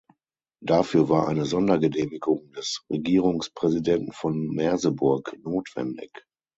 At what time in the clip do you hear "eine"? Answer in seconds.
1.27-1.45